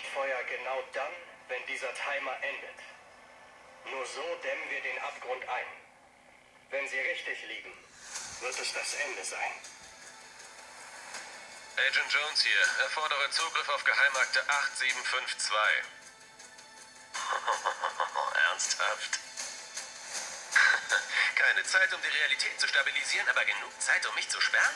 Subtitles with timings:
[0.00, 1.12] Leuchtfeuer genau dann,
[1.48, 2.76] wenn dieser Timer endet.
[3.86, 5.66] Nur so dämmen wir den Abgrund ein.
[6.70, 7.72] Wenn sie richtig liegen,
[8.40, 9.52] wird es das Ende sein.
[11.76, 12.60] Agent Jones hier.
[12.84, 15.84] Erfordere Zugriff auf Geheimakte 8752.
[18.48, 19.18] Ernsthaft?
[21.36, 24.74] Keine Zeit, um die Realität zu stabilisieren, aber genug Zeit, um mich zu sperren?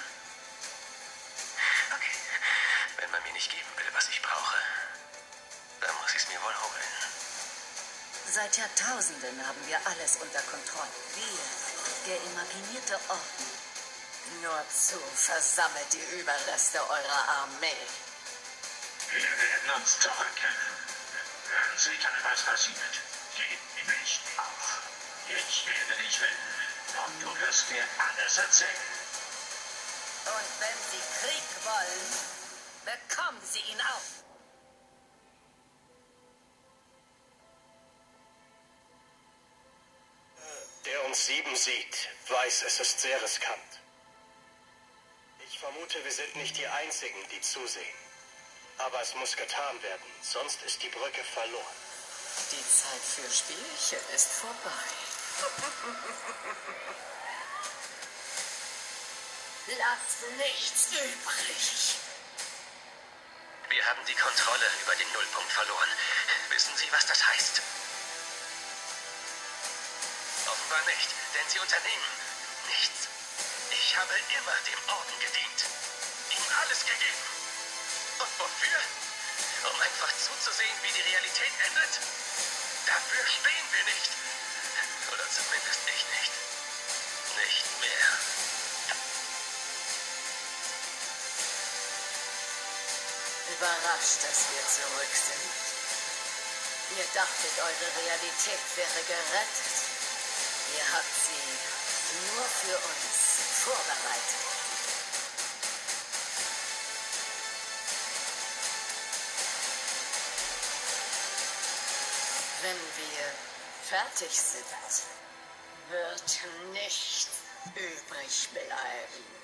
[6.45, 6.95] Wohl holen.
[8.33, 10.97] Seit Jahrtausenden haben wir alles unter Kontrolle.
[11.17, 11.45] Wir,
[12.07, 13.49] der imaginierte Orden.
[14.43, 17.87] Nur zu versammelt die Überreste eurer Armee.
[19.11, 20.75] Wir werden uns zurückkehren.
[21.49, 22.95] Hören Sie dann, was passiert.
[23.37, 24.81] Gib nicht auf.
[25.29, 26.55] Ich werde dich finden.
[27.05, 28.89] Und du wirst mir alles erzählen.
[30.25, 32.09] Und wenn Sie Krieg wollen,
[32.85, 34.34] bekommen Sie ihn auch.
[41.65, 43.81] Sieht, weiß, es ist sehr riskant.
[45.49, 47.97] Ich vermute, wir sind nicht die Einzigen, die zusehen.
[48.79, 51.77] Aber es muss getan werden, sonst ist die Brücke verloren.
[52.53, 54.85] Die Zeit für Spielchen ist vorbei.
[59.79, 61.97] Lasst nichts übrig.
[63.71, 65.89] Wir haben die Kontrolle über den Nullpunkt verloren.
[66.51, 67.63] Wissen Sie, was das heißt?
[70.75, 72.11] Offenbar nicht, denn Sie unternehmen
[72.67, 73.07] nichts.
[73.71, 75.61] Ich habe immer dem Orden gedient.
[76.35, 77.25] Ihm alles gegeben.
[78.19, 78.81] Und wofür?
[79.71, 81.95] Um einfach zuzusehen, wie die Realität endet?
[82.91, 84.11] Dafür stehen wir nicht.
[85.15, 86.33] Oder zumindest ich nicht.
[87.39, 88.11] Nicht mehr.
[93.55, 95.55] Überrascht, dass wir zurück sind.
[96.99, 99.94] Ihr dachtet, eure Realität wäre gerettet.
[100.77, 104.45] Ihr habt sie nur für uns vorbereitet.
[112.63, 113.25] Wenn wir
[113.83, 114.65] fertig sind,
[115.91, 117.29] wird nichts
[117.77, 119.44] übrig bleiben.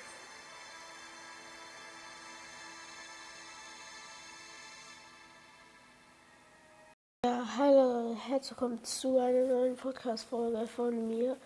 [8.49, 11.37] Willkommen zu einer neuen Podcast-Folge von mir.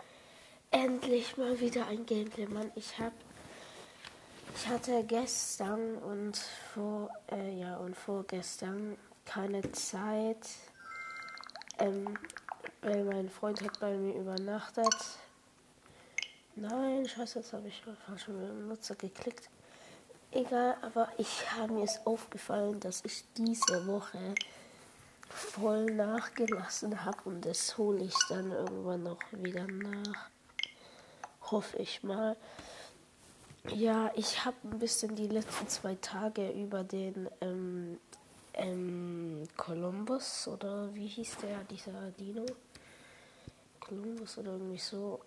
[0.71, 2.71] Endlich mal wieder ein Gameplay, Mann.
[2.77, 3.13] Ich hab,
[4.55, 6.37] ich hatte gestern und
[6.73, 10.47] vor, äh, ja, und vorgestern keine Zeit,
[11.81, 12.17] ähm,
[12.81, 14.95] weil mein Freund hat bei mir übernachtet.
[16.55, 19.51] Nein, scheiße, jetzt habe ich falsch mit dem Nutzer geklickt.
[20.31, 24.37] Egal, aber ich habe mir ist aufgefallen, dass ich diese Woche
[25.29, 30.31] voll nachgelassen habe und das hole ich dann irgendwann noch wieder nach.
[31.43, 32.37] Hoffe ich mal.
[33.73, 37.99] Ja, ich habe ein bisschen die letzten zwei Tage über den ähm,
[38.55, 42.45] ähm, Columbus oder wie hieß der, dieser Dino?
[43.81, 45.21] Columbus oder irgendwie so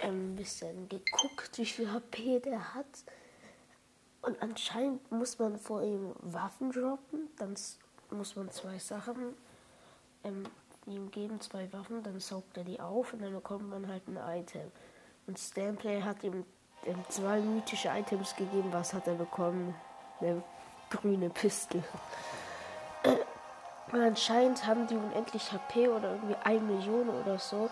[0.00, 3.04] ähm, ein bisschen geguckt, wie viel HP der hat.
[4.22, 7.56] Und anscheinend muss man vor ihm Waffen droppen, dann
[8.12, 9.34] muss man zwei Sachen
[10.24, 10.44] ähm,
[10.86, 14.18] ihm geben, zwei Waffen, dann saugt er die auf und dann bekommt man halt ein
[14.38, 14.70] Item.
[15.26, 16.44] Und Stanplay hat ihm
[16.86, 18.72] ähm, zwei mythische Items gegeben.
[18.72, 19.74] Was hat er bekommen?
[20.20, 20.42] Eine
[20.90, 21.84] grüne Pistole.
[23.92, 27.70] Und anscheinend haben die unendlich HP oder irgendwie 1 Million oder so.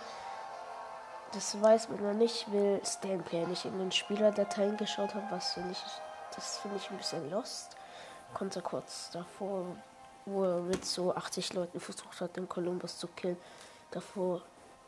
[1.32, 5.72] Das weiß man noch nicht, weil Stanplay nicht in den Spielerdateien geschaut hat, was finde
[5.72, 5.82] ich,
[6.34, 7.76] das finde ich ein bisschen lost.
[8.32, 9.76] Konnte kurz davor,
[10.30, 13.36] wo er mit so 80 Leuten versucht hat, den Columbus zu killen,
[13.90, 14.42] davor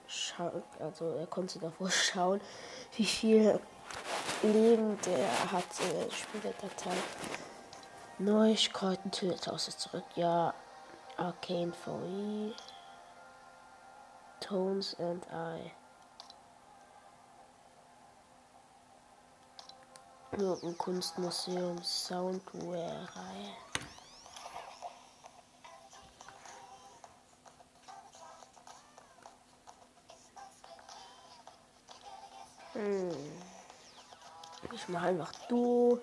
[0.07, 2.41] schauen, also er konnte davor schauen,
[2.97, 3.61] wie viel
[4.43, 6.97] Leben der hat in der Spielerdatei.
[8.19, 9.11] Neuigkeiten,
[9.69, 10.53] ist zurück, ja.
[11.17, 12.55] Arcane VE.
[14.41, 15.73] Tones and I.
[20.33, 23.55] Irgendein Kunstmuseum, Soundware-Reihe.
[32.73, 33.11] Hm.
[34.73, 35.99] Ich mache einfach du.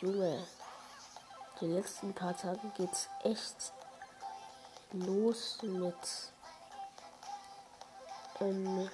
[0.00, 0.46] Junge.
[1.60, 3.72] Die letzten paar Tage geht's echt
[4.92, 6.32] los mit
[8.40, 8.88] ähm,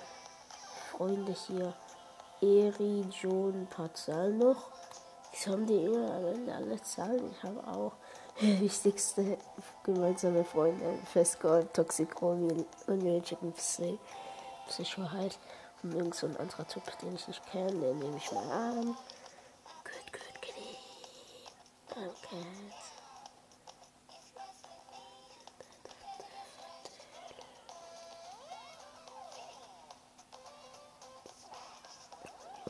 [0.90, 1.74] Freunde hier.
[2.40, 4.70] Eri, John, paar Zahlen noch.
[5.30, 7.30] Wieso haben die immer am Ende alle Zahlen?
[7.30, 7.92] Ich habe auch
[8.40, 9.36] wichtigste
[9.82, 10.98] gemeinsame Freunde.
[11.04, 15.38] Festgold, Toxicromi, Unreal Chicken Psycho halt.
[15.82, 18.84] Irgend so ein anderer Typ, den ich nicht kenne, den nehme ich mal an.
[18.84, 20.78] Gut, gut, kitty.
[21.88, 22.46] Okay.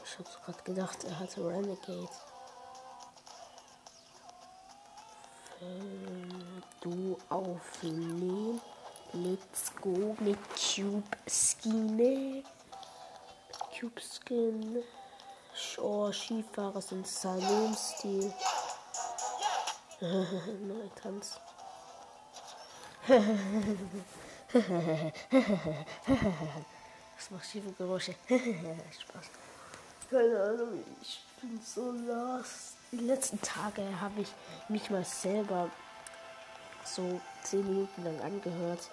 [0.05, 2.09] Ich hab's gerade gedacht, er hatte Renegade.
[6.81, 8.61] du aufnehmen.
[9.13, 12.45] Let's go mit Cube Skin.
[13.81, 14.83] Cube Skin.
[15.79, 18.31] Oh, Skifahrer sind Salon-Stil.
[20.01, 21.41] Neue Tanz.
[27.17, 28.15] Das macht schiefe Geräusche.
[28.29, 29.27] Spaß.
[30.11, 32.77] Keine Ahnung, ich bin so lost.
[32.93, 34.29] Die letzten Tage habe ich
[34.69, 35.71] mich mal selber
[36.85, 38.91] so 10 Minuten lang angehört.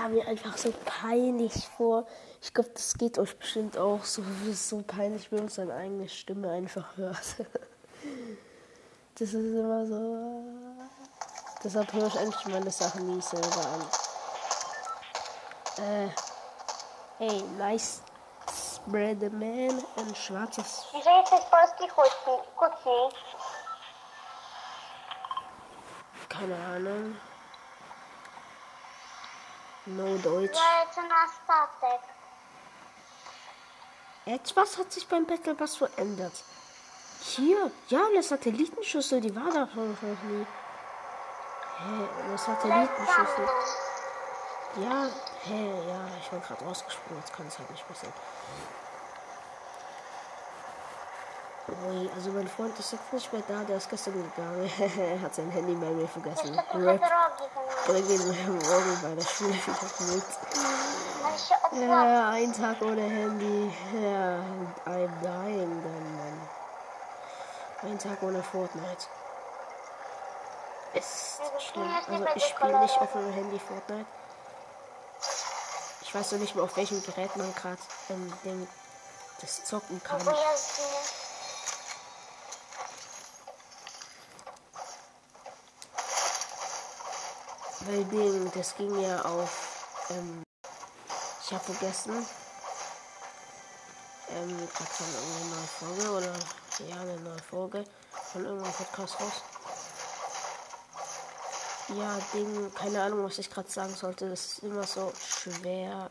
[0.00, 2.06] kam mir einfach so peinlich vor.
[2.40, 4.22] Ich glaube, das geht euch bestimmt auch so.
[4.40, 7.18] Das ist so peinlich, wenn man seine eigene Stimme einfach hört.
[9.18, 10.42] Das ist immer so.
[11.62, 13.86] Deshalb höre ich endlich meine Sachen nie selber an.
[15.84, 16.08] Äh.
[17.18, 18.00] Ey, nice.
[18.50, 20.86] Spread the man, in schwarzes.
[20.92, 21.32] Wieso das
[21.78, 21.88] nicht die
[22.56, 22.78] kurz
[26.30, 27.14] Keine Ahnung.
[29.86, 30.58] No Deutsch.
[34.26, 36.32] Etwas hat sich beim Battle Pass verändert.
[37.20, 40.46] Hier, ja, eine Satellitenschüssel, die war da schon noch nie.
[41.78, 43.48] Hä, eine Satellitenschüssel.
[44.76, 45.08] Ja,
[45.44, 48.14] hä, ja, ich bin gerade rausgesprungen, jetzt kann es halt nicht passieren.
[52.14, 54.70] Also mein Freund ist jetzt nicht mehr da, der ist gestern gegangen.
[54.98, 56.58] er hat sein Handy bei mir vergessen.
[56.74, 57.00] Rap.
[57.88, 60.24] Oder gehen wir morgen bei der Schule wieder mit.
[61.88, 63.72] Ja, ein Tag ohne Handy.
[63.94, 64.38] Ja,
[64.84, 66.48] ein Nein, dann, Mann.
[67.82, 69.06] Ein Tag ohne Fortnite.
[70.94, 71.88] Ist schlimm.
[72.08, 74.06] Also ich spiele nicht auf meinem Handy Fortnite.
[76.02, 77.78] Ich weiß noch nicht mal, auf welchem Gerät man gerade
[78.08, 78.66] ähm,
[79.40, 80.20] das zocken kann.
[80.20, 80.26] Ich
[87.86, 90.06] Weil Ding, das ging ja auf.
[90.10, 90.42] Ähm,
[91.42, 92.12] ich habe vergessen.
[94.28, 97.84] Ähm, gerade von irgendeiner neue Folge oder ja, eine neue Folge
[98.32, 99.42] von irgendeinem Podcast raus.
[101.88, 104.28] Ja, Ding, keine Ahnung, was ich gerade sagen sollte.
[104.28, 106.10] Das ist immer so schwer,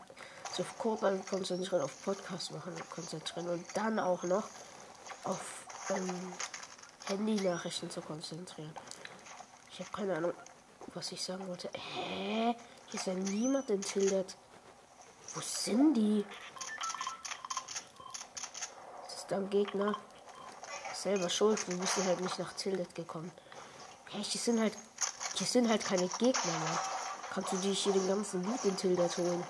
[0.50, 4.44] sich auf Code konzentrieren, auf Podcast machen konzentrieren und dann auch noch
[5.24, 5.40] auf
[5.90, 6.32] ähm,
[7.06, 8.74] Handy-Nachrichten zu konzentrieren.
[9.70, 10.34] Ich habe keine Ahnung,
[10.94, 11.70] was ich sagen wollte.
[11.74, 12.54] Hä?
[12.86, 14.36] Hier ist ja niemand in Tildet.
[15.34, 16.24] Wo sind die?
[19.04, 19.96] Das ist am Gegner.
[20.94, 23.30] Selber schuld, wir sind halt nicht nach Tildet gekommen.
[24.10, 24.74] Hä, hier sind halt.
[25.34, 26.78] Hier sind halt keine Gegner mehr.
[27.32, 29.44] Kannst du dir hier den ganzen Loot in Tildet holen?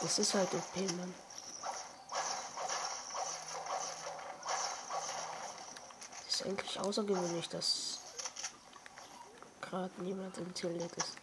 [0.00, 1.14] Das ist halt OP, Mann.
[6.24, 8.00] Das ist eigentlich außergewöhnlich, dass
[9.68, 11.16] gerade niemand in Tildet ist.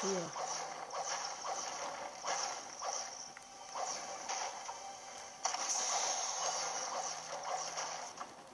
[0.00, 0.30] Hier.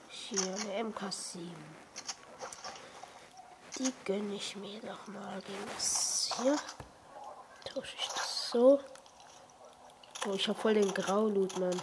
[0.09, 1.53] Hier eine MK7.
[3.77, 6.55] Die gönne ich mir doch mal gegen das hier.
[7.65, 8.79] Tausche ich das so.
[10.27, 11.81] Oh, ich hab voll den Graulut, Mann.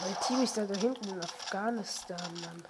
[0.00, 2.64] Mein Team ist da, da hinten in Afghanistan, Mann.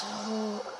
[0.00, 0.72] So.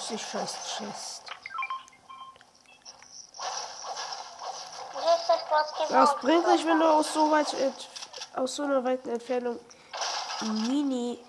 [0.00, 1.22] Asi šest, šest.
[5.90, 7.54] Was bringt es, wenn du aus so, weit,
[8.34, 9.58] aus so einer weiten Entfernung
[10.40, 11.22] Mini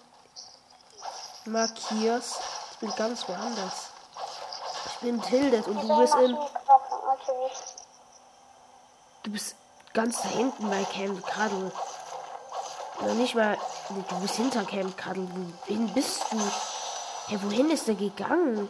[1.46, 2.40] markierst?
[2.72, 3.90] Ich bin ganz woanders.
[4.86, 6.38] Ich bin Tildet und du bist in.
[9.24, 9.56] Du bist
[9.94, 11.72] ganz da hinten bei Camp Cuddle.
[13.16, 13.58] Nicht mal.
[14.10, 15.28] Du bist hinter Camp Cuddle.
[15.68, 16.40] Wen bist du?
[17.32, 18.68] Hey, wohin ist der gegangen?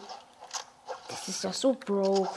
[1.07, 2.29] Das ist ja so broke.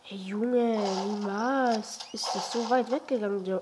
[0.00, 3.44] Hey Junge, niemals ist das so weit weggegangen.
[3.44, 3.60] Der,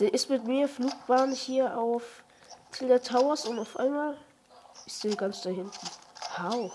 [0.00, 2.24] der ist mit mir Flugbahn hier auf
[2.72, 4.16] Tilda Towers und auf einmal
[4.86, 5.90] ist der ganz da hinten.
[6.38, 6.72] How?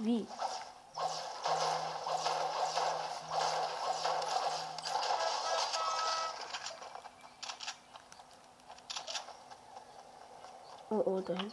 [0.00, 0.26] Wie?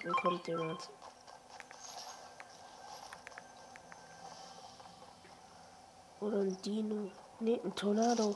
[0.03, 0.89] Hinten kommt jemand.
[6.19, 7.11] Oder ein Dino.
[7.39, 8.35] Nee, ein Tornado.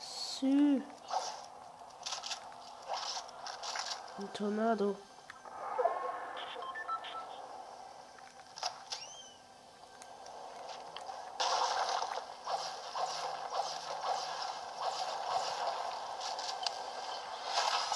[0.00, 0.82] Sü.
[4.18, 4.96] Ein Tornado.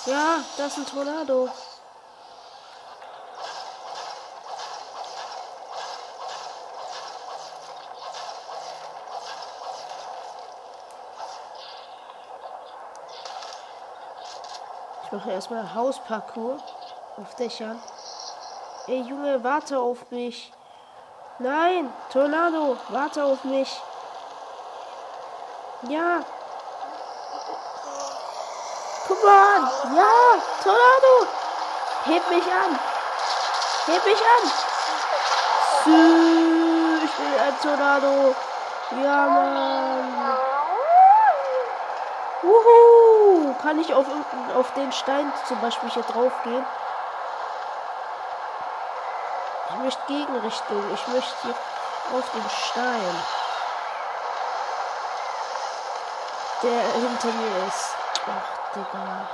[0.06, 1.50] Ja, das ist ein Tornado.
[15.18, 16.62] Mache erstmal Hausparcours
[17.16, 17.80] auf Dächern.
[18.86, 20.52] Ey Junge, warte auf mich.
[21.40, 23.82] Nein, Tornado, warte auf mich.
[25.88, 26.20] Ja.
[29.08, 29.96] Come on.
[29.96, 30.14] Ja,
[30.62, 31.26] Tornado.
[32.04, 32.78] Heb mich an.
[33.86, 34.50] Heb mich an.
[35.84, 38.34] Sü, Ich will ein Tornado.
[39.02, 40.38] Ja, Mann.
[42.42, 42.97] Wuhu!
[43.60, 44.06] Kann ich auf,
[44.54, 46.64] auf den Stein zum Beispiel hier drauf gehen?
[49.70, 50.82] Ich möchte Gegenrichtung.
[50.94, 51.54] Ich möchte hier
[52.16, 53.22] auf den Stein.
[56.62, 57.94] Der hinter mir ist.
[58.26, 59.28] Ach, Digga.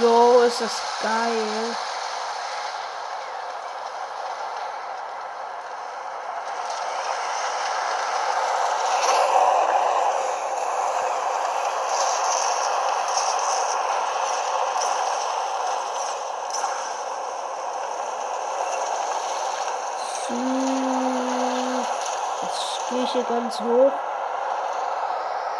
[0.00, 1.76] Jo, ist das geil.
[22.42, 23.92] Jetzt gehe ich hier ganz hoch.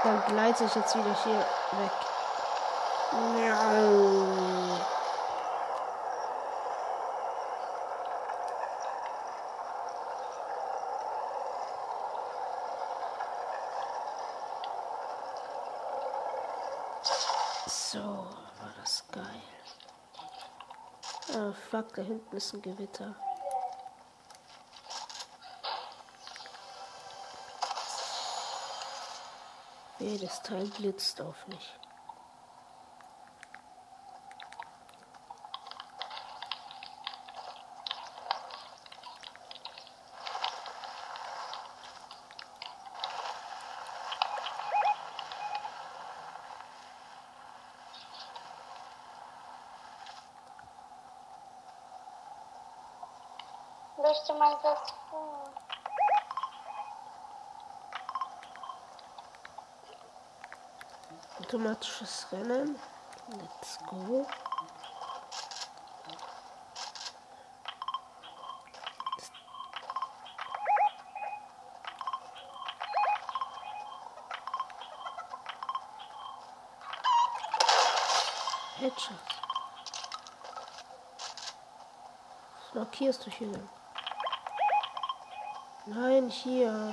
[0.03, 1.91] Dann gleite ich jetzt wieder hier weg.
[3.13, 4.29] Miau.
[17.67, 19.25] So, war das geil.
[21.35, 23.15] Ah, fuck, da hinten ist ein Gewitter.
[29.99, 31.75] Jedes Teil blitzt auf mich.
[54.01, 54.79] Möchte man das
[55.11, 55.55] tun?
[61.41, 62.79] Automatisches Rennen.
[63.29, 64.27] Let's go.
[78.79, 79.17] Headshot.
[82.61, 83.78] Was markierst du hier denn?
[85.91, 86.93] Nein, hier.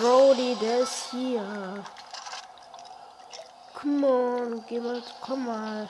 [0.00, 1.84] Brody, der ist hier.
[3.74, 5.86] Come on, geh mal, komm mal.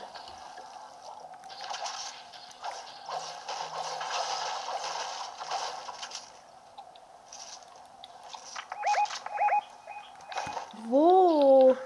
[10.89, 11.77] Wo?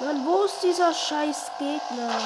[0.00, 2.20] Mann, wo ist dieser scheiß Gegner?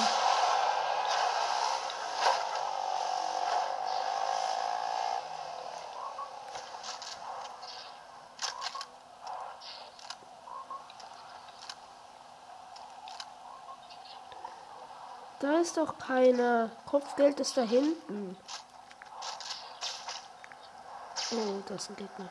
[15.42, 16.70] Da ist doch keiner.
[16.84, 18.36] Kopfgeld ist da hinten.
[21.32, 22.28] Oh, das ist ein Gegner.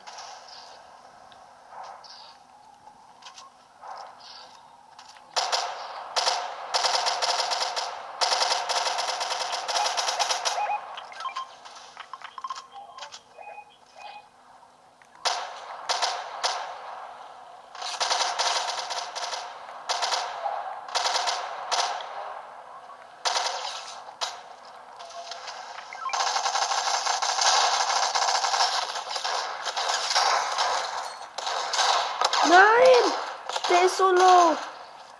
[32.62, 33.12] Nein!
[33.68, 34.56] Der ist so low.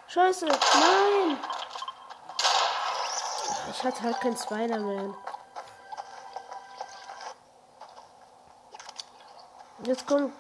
[0.09, 0.47] Scheiße.
[0.47, 1.39] Nein!
[3.71, 5.17] Ich hatte halt kein Spider-Man.
[9.85, 10.33] Jetzt kommt.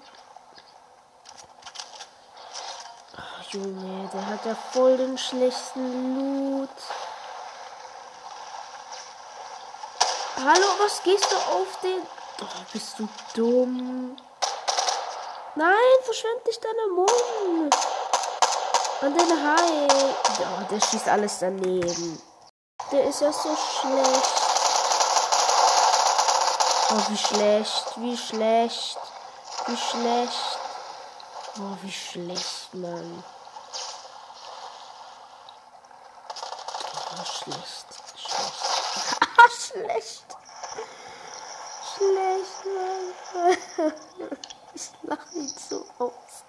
[3.50, 6.70] Junge, der hat ja voll den schlechten Loot.
[10.36, 12.00] Hallo, was gehst du auf den.
[12.40, 14.16] Oh, bist du dumm?
[15.54, 17.76] Nein, verschwend nicht deine Mund.
[19.02, 19.86] Und den Hai.
[20.40, 22.22] Ja, der schießt alles daneben.
[22.90, 24.42] Der ist ja so schlecht.
[26.90, 28.98] Oh, wie schlecht, wie schlecht,
[29.66, 30.58] wie schlecht.
[31.58, 33.24] Oh, wie schlecht, Mann.
[37.12, 38.62] Oh, schlecht, schlecht.
[39.68, 40.24] schlecht.
[41.94, 43.92] Schlecht, Mann.
[44.74, 46.44] Ich lache nicht so aus.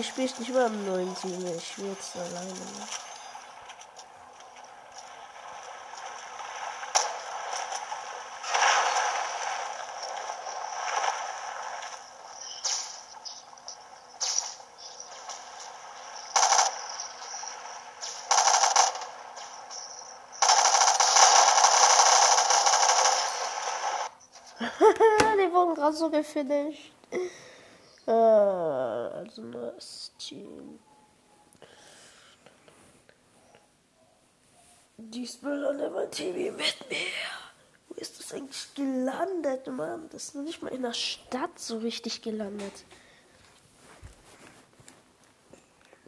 [0.00, 1.46] Spiele ich nicht mehr im neuen Team.
[1.54, 2.48] Ich spiele jetzt alleine.
[24.58, 26.92] Die wurden gerade so gefinisht.
[28.06, 30.78] Äh, also neues Team.
[34.96, 36.96] Diesmal an der TV mit mir.
[37.88, 40.08] Wo ist das eigentlich gelandet, Mann?
[40.10, 42.84] Das ist noch nicht mal in der Stadt so richtig gelandet.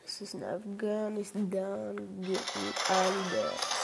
[0.03, 1.97] Das ist in Afghanistan
[2.89, 3.75] anders.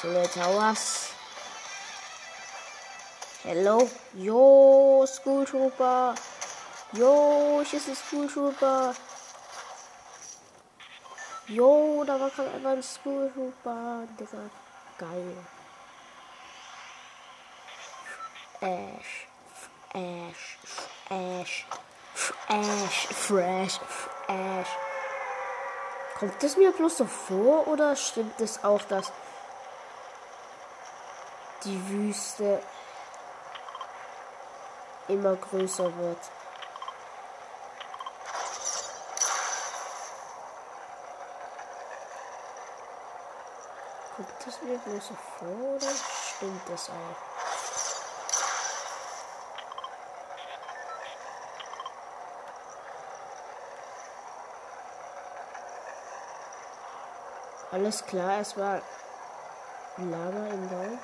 [0.00, 1.10] Tolle Towers.
[3.44, 3.88] Hello?
[4.14, 5.46] Yo, School.
[6.94, 8.94] Yo, ich ist ein School Trooper.
[11.46, 14.06] Yo, da war gerade einfach ein School Trooper.
[14.20, 14.50] Digga,
[14.98, 15.36] geil.
[18.60, 19.26] Ash.
[19.94, 20.58] Ash.
[21.08, 21.66] Ash.
[22.48, 23.06] Ash.
[23.06, 23.80] Fresh.
[24.28, 24.68] Ash.
[26.18, 29.10] Kommt das mir bloß so vor oder stimmt es auch, dass
[31.64, 32.62] die Wüste
[35.08, 36.18] immer größer wird.
[44.44, 45.88] Das mir bloß so vor oder
[46.36, 46.94] stimmt das auch?
[57.72, 58.82] Alles klar, es war
[59.96, 60.98] Lava im Bau.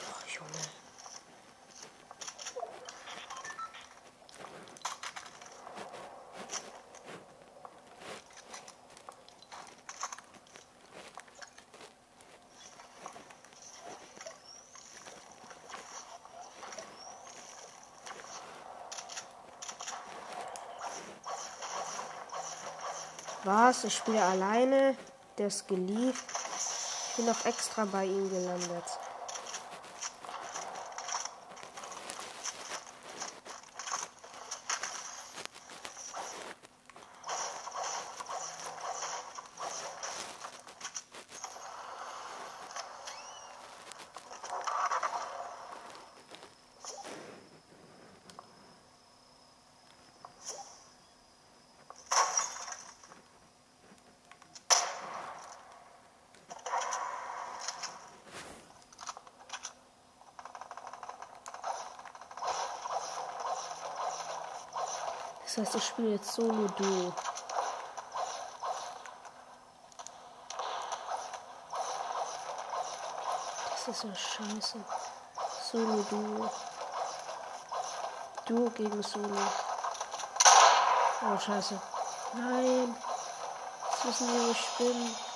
[0.00, 0.62] Oh, Junge.
[23.44, 23.84] Was?
[23.84, 24.96] Ich spiele alleine.
[25.36, 26.18] Der ist geliebt.
[27.10, 28.84] Ich bin auch extra bei ihm gelandet.
[65.58, 67.12] Das heißt, ich spiele jetzt Solo-Duo.
[73.70, 74.78] Das ist ja scheiße.
[75.72, 76.48] Solo-Duo.
[78.46, 79.36] Duo gegen Solo.
[81.22, 81.80] Oh, scheiße.
[82.34, 82.96] Nein.
[83.90, 85.27] Jetzt müssen wir nicht spinnen.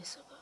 [0.00, 0.38] Zwei sogar.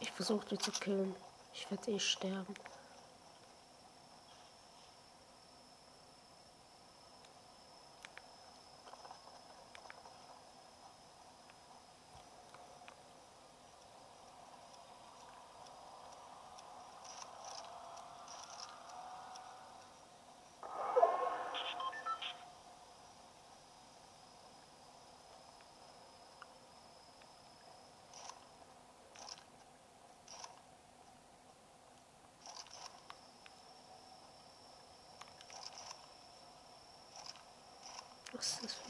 [0.00, 1.14] Ich versuche die zu killen.
[1.52, 2.54] Ich werde eh sterben.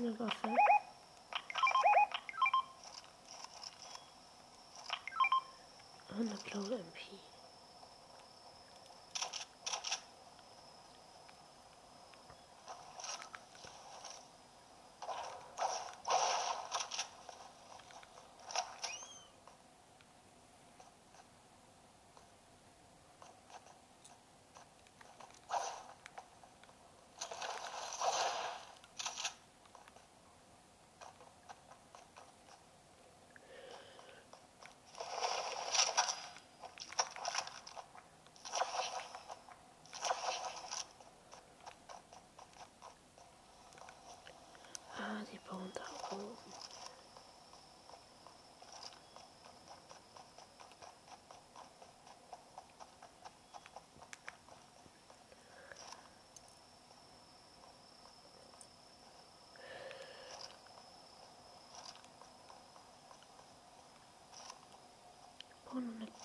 [0.04, 0.56] Was ist das für eine Waffe?
[6.10, 7.33] Ah, eine blaue MP.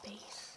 [0.09, 0.48] face.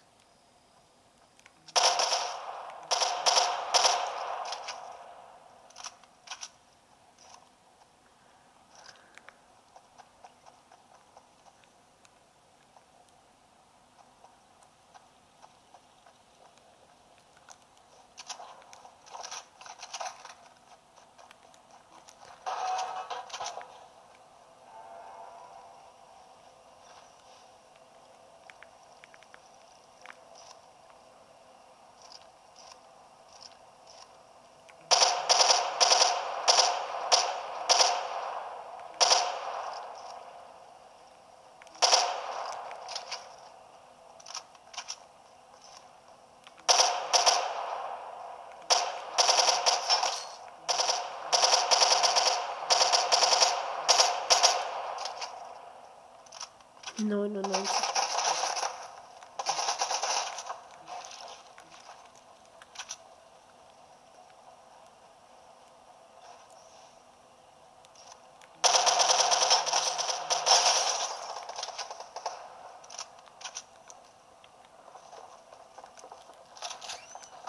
[57.02, 57.66] 99.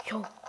[0.05, 0.42] Yo.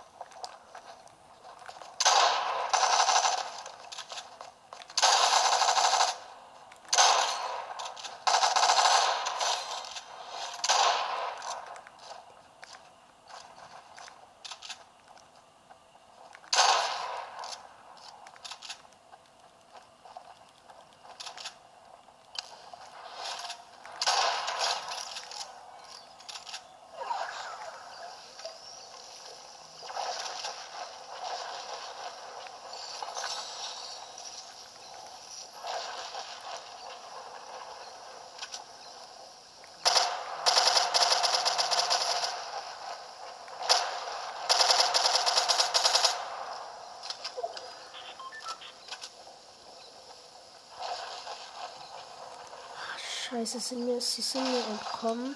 [53.35, 55.35] Scheiße, sind mir, sie sind mir entkommen.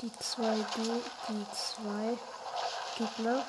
[0.00, 2.16] Die zwei, die, die zwei
[2.96, 3.44] Gegner.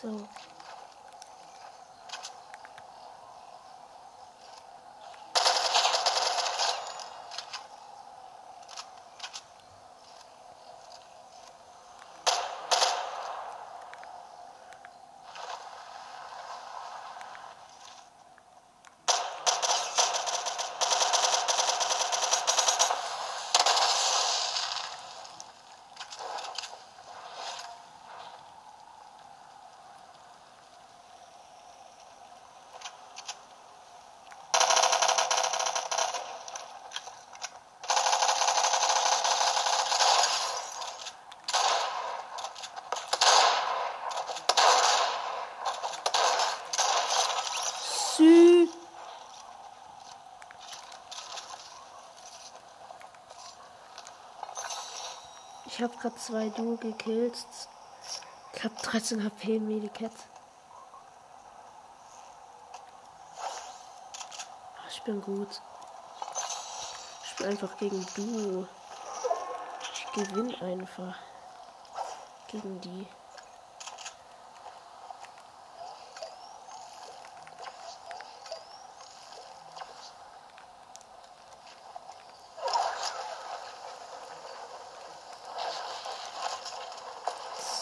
[0.00, 0.26] So.
[48.20, 48.68] Sü.
[55.80, 57.38] Ich habe gerade zwei Duo gekillt.
[58.52, 60.12] Ich habe 13 HP Medicat.
[64.90, 65.62] Ich bin gut.
[67.24, 68.68] Ich bin einfach gegen Duo.
[69.94, 71.16] Ich gewinne einfach
[72.48, 73.08] gegen die.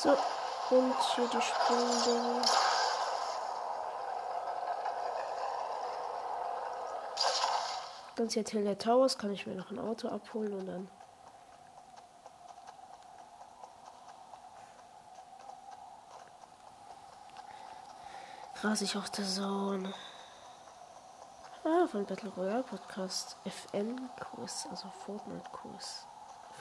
[0.00, 0.16] So,
[0.98, 2.42] und hier die Sprungdinge.
[8.16, 10.90] Ganz hier Taylor Towers kann ich mir noch ein Auto abholen und dann.
[18.60, 19.94] Rase ich auf der Zone.
[21.64, 23.36] Ah, von Battle Royale Podcast.
[23.44, 26.06] FN-Kurs, also Fortnite-Kurs.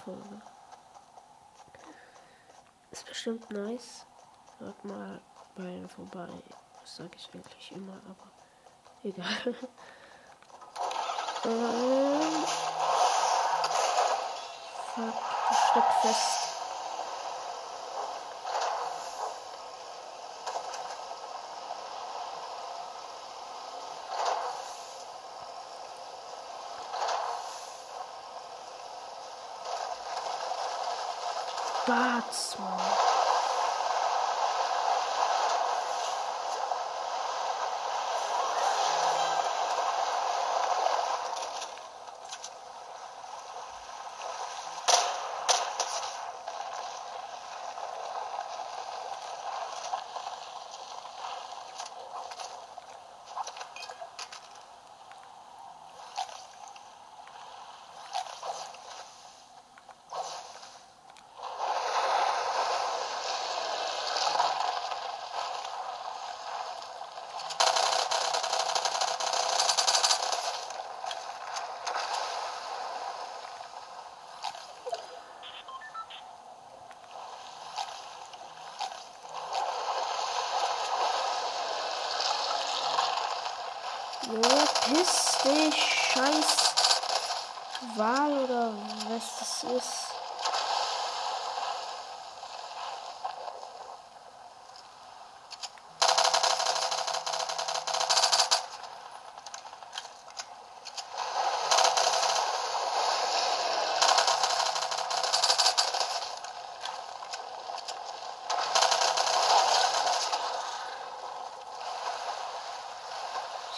[0.03, 0.41] Folge.
[2.91, 4.06] Ist bestimmt nice.
[4.59, 5.21] Hört mal
[5.55, 6.27] bei ihm vorbei.
[6.81, 8.31] Das sage ich eigentlich immer, aber
[9.03, 9.27] egal.
[11.45, 12.45] ähm,
[14.95, 15.13] fuck,
[15.51, 16.43] ich steck fest.
[31.85, 32.57] Bats,
[84.87, 85.75] Piss dich,
[86.13, 86.73] scheiß
[87.97, 88.71] Wahl oder
[89.09, 89.96] was das ist.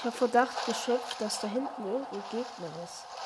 [0.10, 3.19] Habe Verdacht geschöpft, dass da hinten irgendein Gegner ist.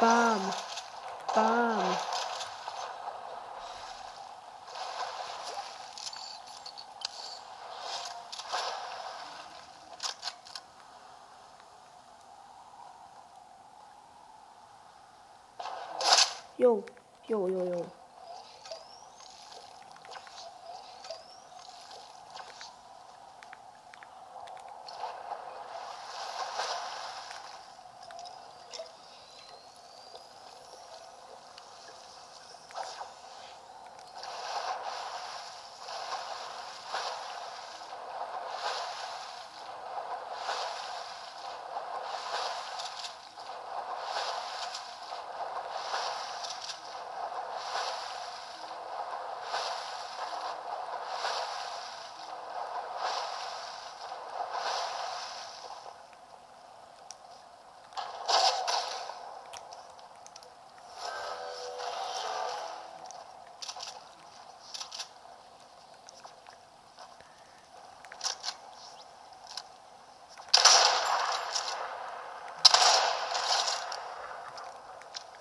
[0.00, 0.40] Bam.
[1.34, 1.96] Bam.
[16.58, 16.84] Jo,
[17.28, 17.97] jo, jo, jo.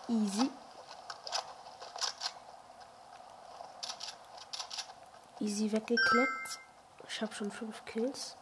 [0.10, 0.50] Easy.
[5.40, 6.60] Easy weggekleppt.
[7.10, 8.36] Ich habe schon fünf Kills.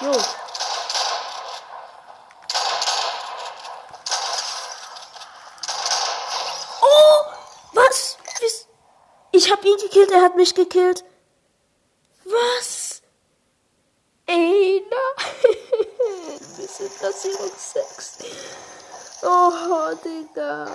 [0.00, 0.12] Jo.
[6.80, 7.24] Oh!
[7.74, 8.16] Was?
[9.32, 11.04] Ich habe ihn gekillt, er hat mich gekillt.
[12.24, 13.02] Was?
[14.26, 15.32] Ey, nein.
[16.56, 18.18] Bisschen Platzierung 6.
[19.22, 19.50] Oh,
[20.32, 20.66] Digga.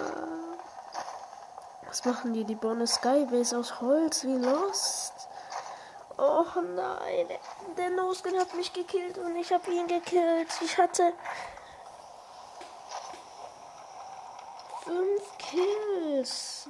[1.87, 2.43] Was machen die?
[2.43, 5.13] Die eine Skybase aus Holz wie Lost.
[6.17, 7.27] Oh nein.
[7.77, 10.47] Der Noskin hat mich gekillt und ich habe ihn gekillt.
[10.63, 11.13] Ich hatte
[14.83, 16.69] fünf Kills.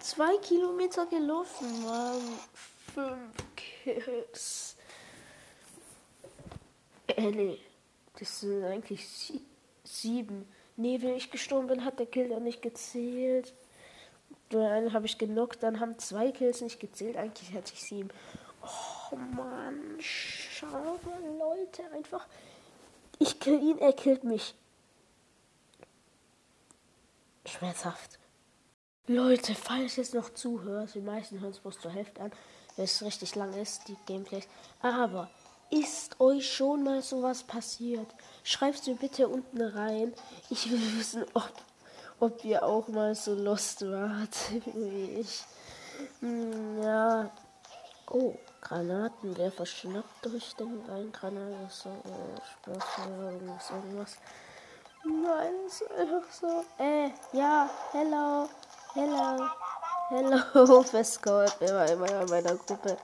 [0.00, 2.38] Zwei Kilometer gelaufen, Mann.
[2.94, 4.76] Fünf Kills.
[7.08, 7.60] Äh, nee.
[8.18, 9.44] Das sind eigentlich sie
[9.84, 10.46] sieben.
[10.76, 13.52] Nee, wenn ich gestorben bin, hat der Kill dann nicht gezählt.
[14.52, 17.16] Einen habe ich genockt, dann haben zwei Kills nicht gezählt.
[17.16, 18.10] Eigentlich hätte ich sieben.
[18.62, 20.98] Oh Mann, schade,
[21.38, 21.82] Leute.
[21.94, 22.26] Einfach.
[23.18, 24.54] Ich kill ihn, er killt mich.
[27.46, 28.18] Schmerzhaft.
[29.06, 32.32] Leute, falls ihr jetzt noch zuhört, die meisten hören es bloß zur Hälfte an,
[32.76, 34.46] weil es richtig lang ist, die Gameplays.
[34.80, 35.28] Aber
[35.70, 38.06] ist euch schon mal sowas passiert?
[38.44, 40.14] Schreibt mir bitte unten rein.
[40.50, 41.52] Ich will wissen, ob,
[42.18, 44.36] ob ihr auch mal so lost wart
[44.74, 45.44] wie ich.
[46.20, 47.30] Hm, ja.
[48.10, 51.70] Oh, Granatenwerfer schnappt durch den einen Granat.
[51.70, 54.16] So, äh, irgendwas, irgendwas.
[55.04, 56.64] Nein, ist einfach so.
[56.78, 58.48] Äh, ja, hello,
[58.94, 59.48] hello,
[60.10, 62.96] hello, Festcode, immer, immer in meiner Gruppe.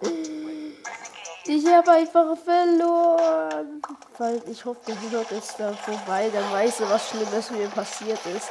[1.51, 3.80] Ich habe einfach verloren.
[4.18, 8.20] Weil ich hoffe, der Hürde ist da vorbei, dann weiß er, was Schlimmes mir passiert
[8.26, 8.51] ist.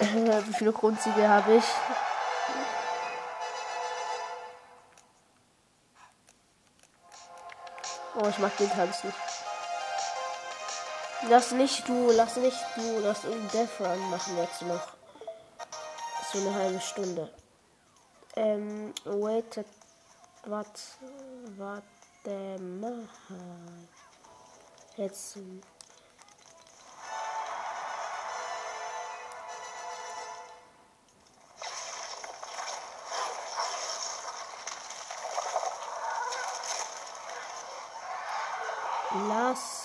[0.00, 1.64] Wie viele Grundsiege habe ich?
[8.16, 9.16] Oh, ich mag den Tanz nicht.
[11.30, 14.88] Lass nicht du, lass nicht du, lass irgendeinen Death Run machen jetzt noch.
[16.30, 17.32] So eine halbe Stunde.
[18.36, 19.64] Ähm, wait,
[20.44, 20.66] wat,
[21.56, 23.08] warte mal.
[24.96, 25.38] Jetzt.
[39.28, 39.84] Lass.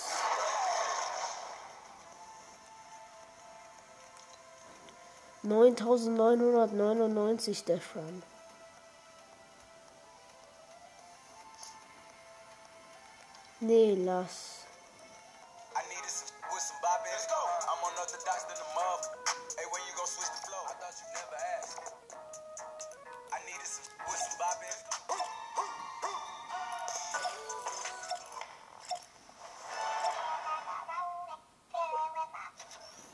[5.44, 8.24] Neuntausendneunhundertneunundneunzig Death Run.
[13.62, 14.30] In it.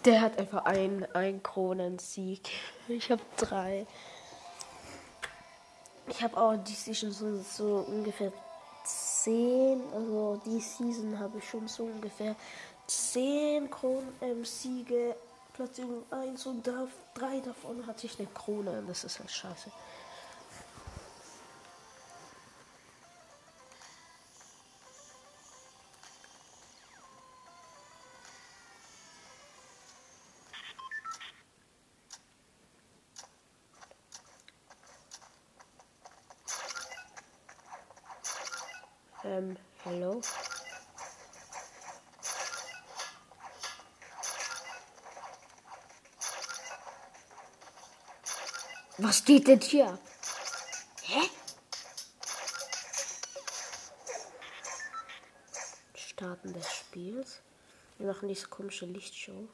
[0.05, 2.51] Der hat einfach ein, ein Kronensieg.
[2.87, 3.87] Ich habe drei.
[6.07, 8.31] Ich habe auch die Season so, so ungefähr
[9.25, 9.81] zehn.
[9.93, 12.35] Also die Season habe ich schon so ungefähr
[12.87, 15.15] zehn Kronen-Siege.
[15.53, 18.83] Platzierung 1 und da, drei davon hatte ich eine Krone.
[18.87, 19.71] Das ist halt scheiße.
[39.35, 40.21] Ähm, hallo?
[48.97, 49.99] Was geht denn hier?
[51.03, 51.29] Hä?
[55.95, 57.41] Starten des Spiels.
[57.97, 59.49] Wir machen diese komische Lichtshow.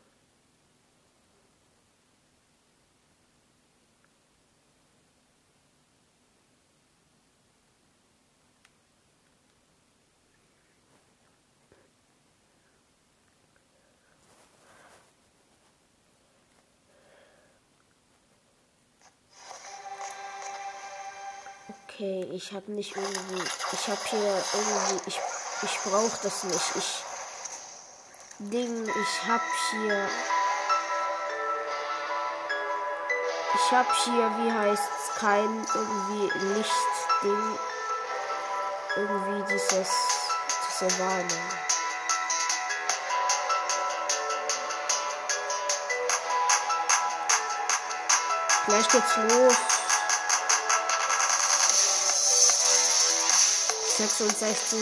[22.01, 23.43] Okay, ich habe nicht irgendwie.
[23.73, 25.01] Ich habe hier irgendwie.
[25.07, 25.19] Ich,
[25.63, 26.75] ich brauche das nicht.
[26.75, 27.03] Ich.
[28.39, 30.09] Ding, ich habe hier.
[33.53, 37.59] Ich habe hier, wie heißt's, kein irgendwie Lichtding.
[38.95, 39.89] Irgendwie dieses.
[40.69, 41.27] Diese Warnung.
[48.65, 49.80] Gleich geht's los.
[54.07, 54.79] 66.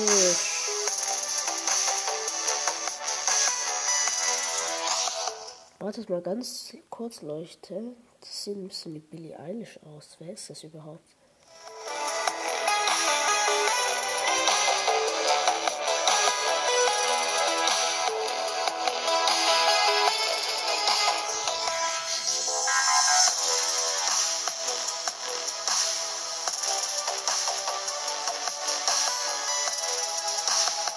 [5.79, 7.95] Wartet mal ganz kurz, Leute.
[8.21, 10.15] Das sieht ein bisschen wie Billie Eilish aus.
[10.19, 11.18] Wer ist das überhaupt?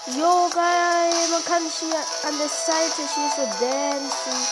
[0.05, 1.27] Jo, geil.
[1.31, 1.95] Man kann hier
[2.27, 4.47] an der Seite hier so dancen.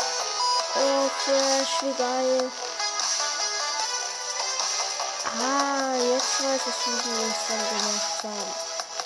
[0.76, 2.52] Oh, fresh, wie geil.
[5.41, 8.54] Ah, jetzt weiß ich, wie die das dann gemacht haben.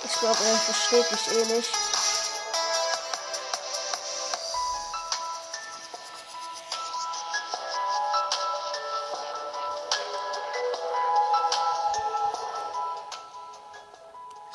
[0.03, 1.71] Ich glaube, er versteht mich eh nicht.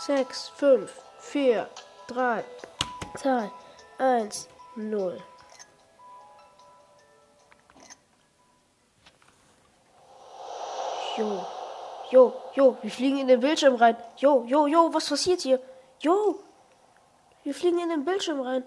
[0.06, 1.68] Sechs, fünf, vier,
[2.10, 2.44] drei,
[3.16, 3.50] zwei,
[3.98, 5.22] eins, null.
[11.16, 11.46] Jo,
[12.10, 13.96] jo, jo, wir fliegen in den Bildschirm rein.
[14.16, 15.60] Jo, jo, jo, was passiert hier?
[16.00, 16.40] Jo,
[17.44, 18.64] wir fliegen in den Bildschirm rein.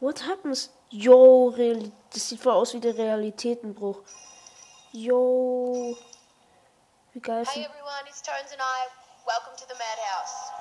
[0.00, 0.70] What happens?
[0.90, 4.00] Jo, Real das sieht voll aus wie der Realitätenbruch.
[4.92, 5.96] Jo,
[7.12, 8.88] wie geil ist Hey everyone, it's Tones and I.
[9.26, 10.57] Welcome to the Madhouse.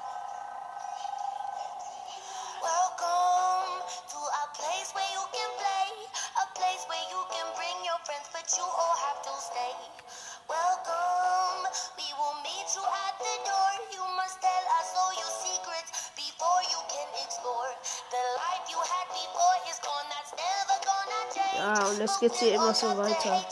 [2.97, 5.89] Welcome to a place where you can play,
[6.33, 9.77] a place where you can bring your friends, but you all have to stay.
[10.49, 11.61] Welcome,
[11.93, 13.71] we will meet you at the door.
[13.93, 17.69] You must tell us all your secrets before you can explore.
[18.09, 21.85] The life you had before is gone, that's never gonna change.
[21.93, 23.45] Und es geht hier immer so weiter.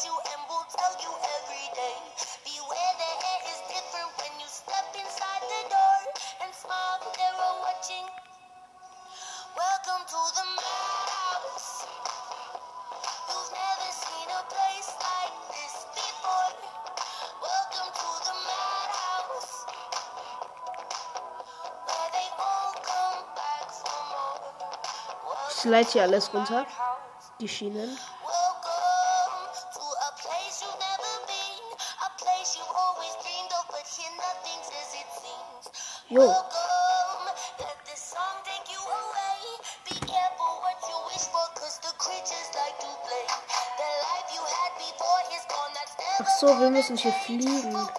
[44.34, 47.90] You had before is gone, that's never Ach so, wir müssen hier fliegen.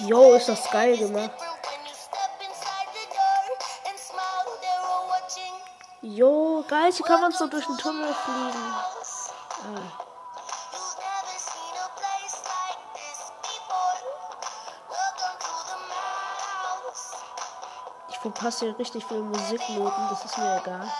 [0.00, 1.51] Jo, ist das geil gemacht.
[6.72, 8.74] Geil, hier kann man so durch den Tunnel fliegen.
[9.60, 9.82] Ah.
[18.08, 20.90] Ich verpasse hier richtig viele Musiknoten, das ist mir egal.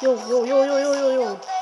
[0.00, 1.53] Jo, jo, jo, jo, jo, jo, jo.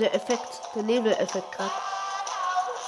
[0.00, 1.70] Der Effekt, der Nebeleffekt gerade.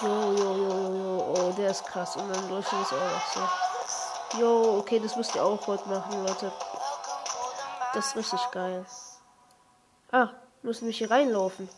[0.01, 1.35] Jo, jo, jo, jo.
[1.37, 2.17] Oh, der ist krass.
[2.17, 4.39] Und dann durch ist auch noch so.
[4.41, 6.51] Jo, okay, das müsst ihr auch heute machen, Leute.
[7.95, 8.85] Das ist richtig geil.
[10.11, 10.29] Ah,
[10.63, 11.69] müssen wir hier reinlaufen.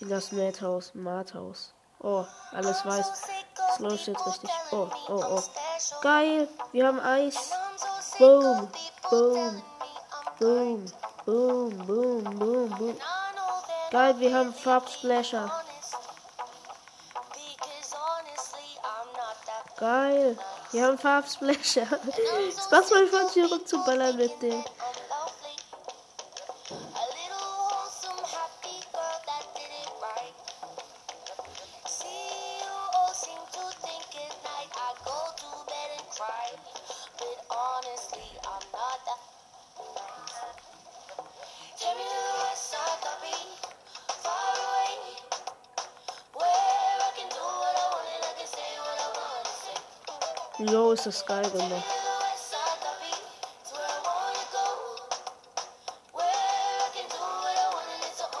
[0.00, 0.94] In das Madhouse.
[0.94, 1.74] Madhouse.
[2.00, 3.06] Oh, alles weiß.
[3.78, 4.50] Läuft jetzt richtig.
[4.70, 5.42] Oh, oh, oh.
[6.02, 6.48] Geil.
[6.72, 7.50] Wir haben Eis.
[8.18, 8.68] Boom.
[9.10, 9.62] Boom.
[10.38, 10.84] Boom.
[11.24, 11.86] Boom.
[11.86, 12.24] Boom.
[12.38, 12.70] Boom.
[12.70, 12.96] Boom.
[13.94, 15.48] Geil, wir haben Farbsplasher.
[19.78, 20.36] Geil.
[20.72, 21.86] Wir haben Farbsplasher.
[22.48, 24.64] Es macht mal von hier rumzuballern mit dem.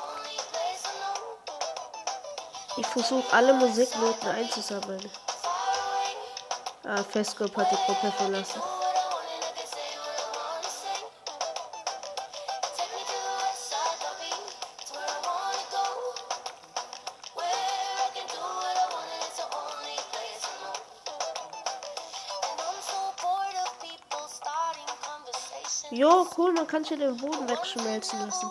[0.04, 1.14] Only place I know.
[2.78, 5.10] Ich versuche alle Musiknoten einzusammeln.
[6.84, 8.62] Ah, Festgruppe hat die Gruppe verlassen.
[26.36, 28.50] Cool, man kann hier den Boden wegschmelzen lassen.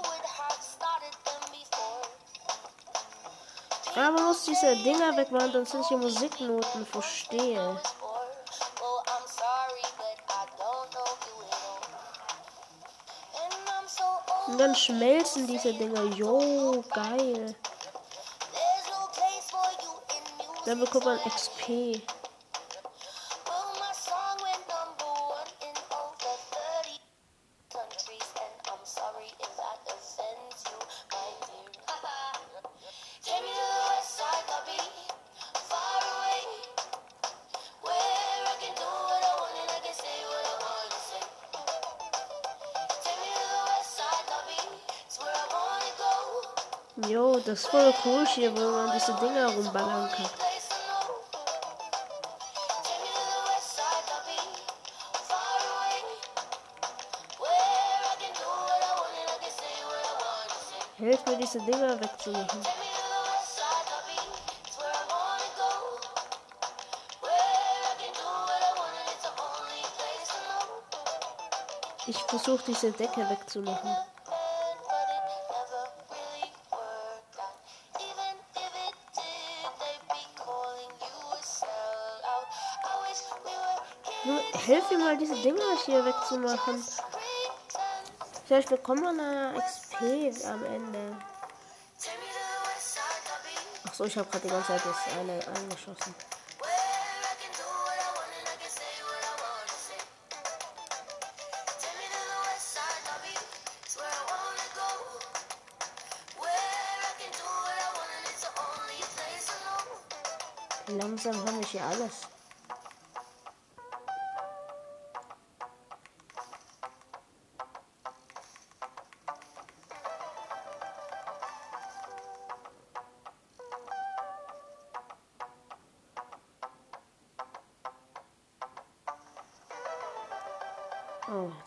[3.96, 7.80] Ja, man muss diese Dinger wegmachen, dann sind hier Musiknoten, verstehe.
[14.48, 16.04] Und dann schmelzen diese Dinger.
[16.16, 17.56] Jo, geil.
[20.66, 22.02] Dann bekommt man XP.
[46.96, 50.26] Jo, das ist voll cool hier, wo man diese Dinger rumballern kann.
[50.26, 50.86] Place I
[61.66, 62.64] know.
[62.64, 63.86] Take me to the west side,
[73.98, 74.12] copy.
[84.68, 86.84] Helf mir mal, diese Dinger hier wegzumachen.
[88.45, 91.18] Vielleicht bekommt man eine XP am Ende.
[93.26, 93.88] Copy.
[93.88, 96.16] Achso, ich habe gerade die ganze Zeit das eine angeschossen.
[96.59, 96.72] Where
[97.22, 97.64] I can do
[112.16, 112.33] what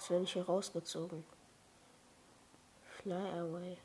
[0.07, 1.25] Jetzt werde ich hier rausgezogen.
[3.03, 3.77] Fly away.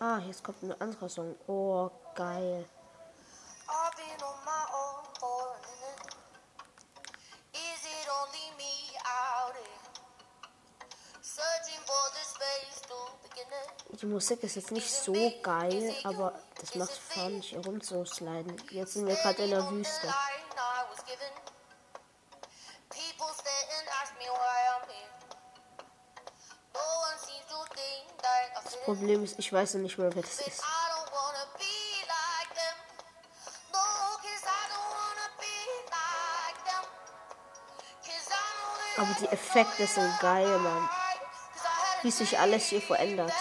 [0.00, 1.36] Ah, jetzt kommt ein anderer Song.
[1.46, 2.68] Oh, geil.
[13.88, 18.60] Die Musik ist jetzt nicht so geil, aber das macht Fun, hier rumzusliden.
[18.70, 20.12] Jetzt sind wir gerade in der Wüste.
[28.64, 28.80] Das.
[28.82, 30.62] Problem ist, ich weiß nicht mehr, wer das ist.
[38.96, 40.90] Aber die Effekte sind geil, Mann.
[42.02, 43.32] Wie sich alles hier verändert.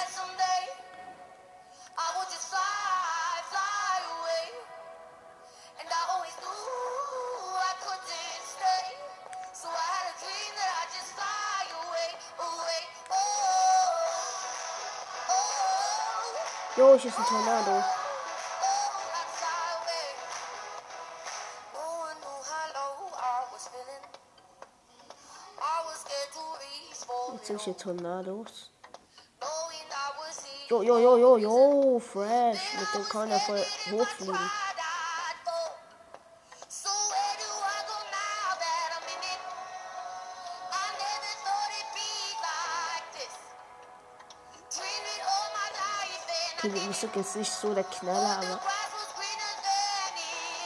[17.00, 17.84] Jo, hier ist ein Tornado.
[27.32, 28.72] Jetzt sind hier Tornados.
[30.68, 32.74] Jo, jo, jo, jo, jo, fresh.
[32.80, 34.52] Mit dem kann er voll hochfliegen.
[46.90, 48.60] Musik ist nicht so der Knaller, aber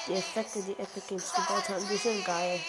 [0.07, 2.61] die Effekte, die Epic Games gebaut haben, die sind geil.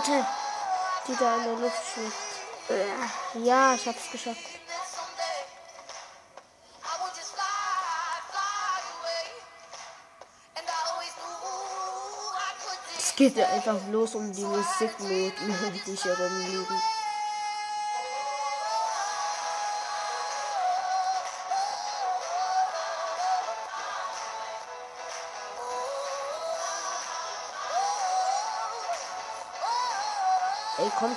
[0.00, 0.26] Musiknote,
[1.06, 3.44] die da in der Luft schwebt.
[3.44, 4.38] Ja, ich hab's geschafft.
[12.98, 16.82] Es geht ja einfach bloß um die Musiknoten, die hier rumliegen.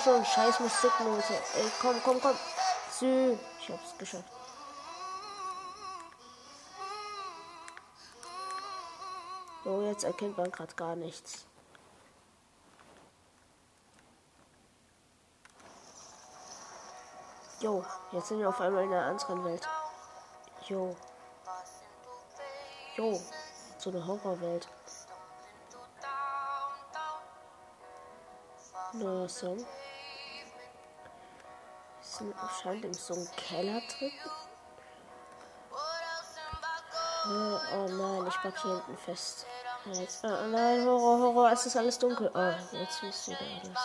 [0.04, 1.34] Schon, scheiß Musiknote.
[1.56, 2.36] Ey, komm, komm, komm.
[2.90, 4.30] Sü, ich hab's geschafft.
[9.64, 11.46] So, jetzt erkennt man gerade gar nichts.
[17.60, 17.82] Jo,
[18.12, 19.66] jetzt sind wir auf einmal in einer anderen Welt.
[20.68, 20.94] Jo.
[22.96, 23.18] Jo,
[23.78, 24.68] so eine Horrorwelt.
[28.92, 29.64] Neuer Song.
[32.18, 34.12] Sind anscheinend in so einem Keller drin.
[37.26, 39.46] Oh, oh nein, ich pack hier hinten fest.
[39.86, 42.30] Jetzt, oh nein, Horror, Horror, es ist alles dunkel.
[42.32, 43.78] Oh, jetzt ist wieder alles.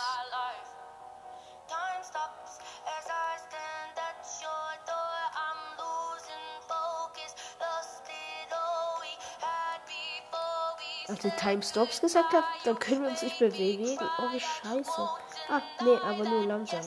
[11.08, 13.98] Als ich Time Stops gesagt habe, dann können wir uns nicht bewegen.
[14.18, 15.08] Oh, wie scheiße.
[15.48, 16.84] Ah, nee, aber nur langsam.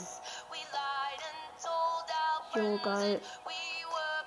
[2.55, 3.19] Jo, geil.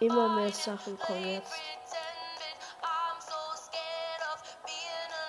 [0.01, 1.55] Immer mehr Sachen kommen jetzt.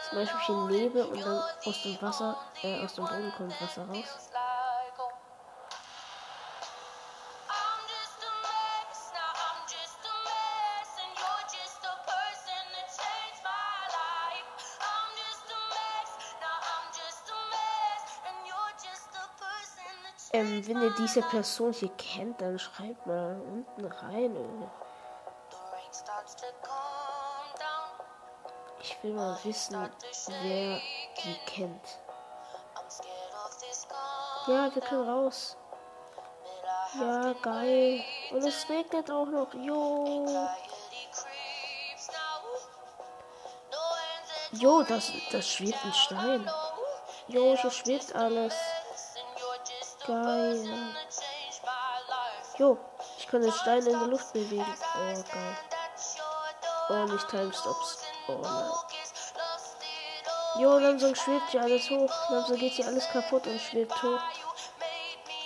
[0.10, 3.88] Zum Beispiel hier Nebel und dann aus dem Wasser, äh, aus dem Boden kommt Wasser
[3.88, 4.27] raus.
[20.38, 24.70] Ähm, wenn ihr diese Person hier kennt, dann schreibt mal unten rein.
[28.80, 29.90] Ich will mal wissen,
[30.44, 30.80] wer
[31.24, 32.00] die kennt.
[34.46, 35.58] Ja, wir können raus.
[37.00, 38.04] Ja, geil.
[38.32, 39.52] Und es regnet auch noch.
[39.56, 40.24] Jo.
[44.52, 46.52] Jo, das, das schwebt ein Stein.
[47.28, 48.54] Jo, hier schwebt alles.
[50.08, 50.96] Geil.
[52.58, 52.78] Jo,
[53.20, 54.66] ich kann den Stein in der Luft bewegen.
[54.96, 55.58] Oh, geil.
[56.90, 57.98] Oh, nicht Time-Stops.
[58.30, 58.72] Oh nein.
[60.60, 62.12] Jo, langsam schwebt hier alles hoch.
[62.30, 64.20] Langsam geht hier alles kaputt und schwebt hoch.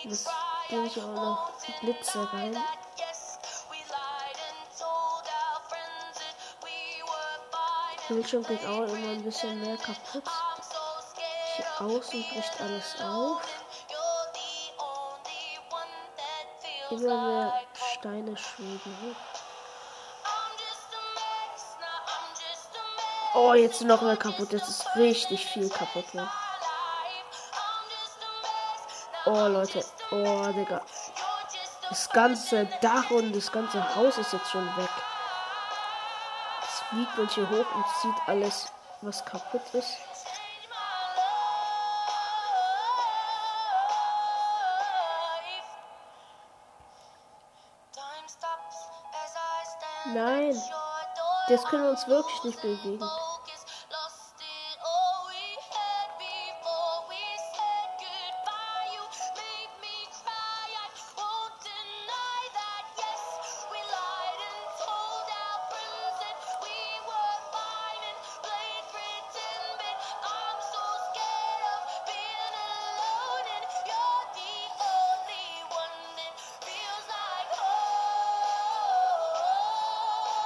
[0.03, 0.29] Jetzt
[0.69, 1.51] gebe ich auch noch
[1.81, 2.55] Blitze rein.
[8.07, 10.23] Bildschirm geht auch immer ein bisschen mehr kaputt.
[11.55, 13.41] Hier außen bricht alles auf.
[16.91, 19.15] Immer mehr Steine schweben.
[23.33, 24.51] Oh, jetzt noch mehr kaputt.
[24.51, 26.13] Jetzt ist richtig viel kaputt.
[26.13, 26.29] Ne?
[29.25, 29.85] Oh, Leute.
[30.11, 30.81] Oh, Digga.
[31.87, 34.89] Das ganze Dach und das ganze Haus ist jetzt schon weg.
[36.61, 38.71] Es fliegt und hier hoch und zieht alles,
[39.01, 39.97] was kaputt ist.
[51.49, 53.03] Jetzt können wir uns wirklich nicht bewegen.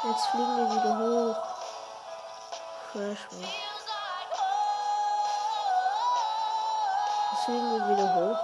[0.08, 1.36] Jetzt fliegen wir wieder hoch.
[2.92, 3.50] Fresh, Mann.
[7.32, 8.38] Jetzt fliegen wir wieder hoch.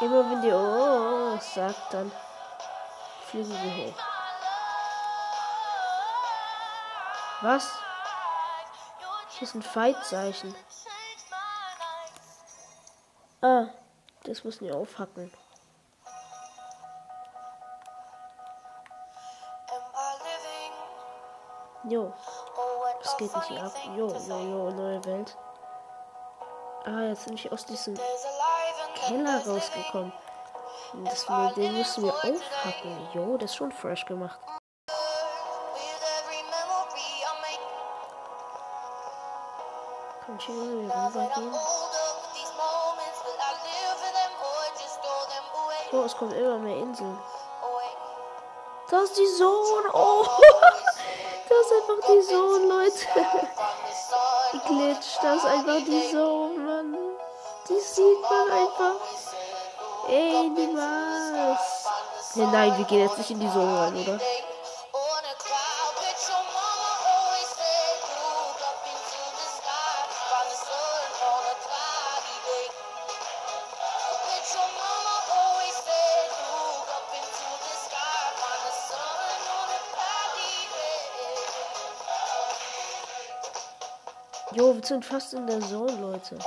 [0.00, 2.12] Immer wenn die Oh sagt, dann
[3.26, 3.98] fliegen wir hoch.
[7.40, 7.68] Was?
[9.30, 10.54] Hier ist ein Fight-Zeichen.
[13.42, 13.66] Ah,
[14.22, 15.32] das müssen wir aufhacken.
[21.88, 22.12] Jo,
[23.02, 23.72] das geht nicht hier ab.
[23.96, 25.36] Jo, jo, jo, neue Welt.
[26.84, 27.98] Ah, jetzt sind wir aus diesem
[28.94, 30.12] Keller rausgekommen.
[31.04, 31.26] Das,
[31.56, 33.08] den müssen wir aufhacken.
[33.14, 34.38] Jo, das ist schon fresh gemacht.
[40.26, 41.54] Kann ich hier irgendwie rübergehen?
[45.92, 47.18] Oh, es kommen immer mehr Inseln.
[48.90, 49.90] Da ist die Zone.
[49.92, 50.26] Oh,
[51.48, 53.06] das ist einfach die Zone, Leute.
[54.52, 56.96] Die Glitch, das ist einfach die Zone, Mann.
[57.68, 58.96] Die sieht man einfach.
[60.08, 61.86] Ey, niemals.
[62.34, 64.18] Nee, nein, wir gehen jetzt nicht in die Zone rein, oder?
[84.88, 86.38] Sind fast in der Zone, Leute.